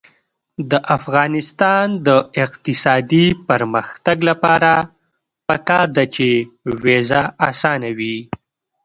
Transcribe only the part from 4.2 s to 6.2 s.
لپاره پکار ده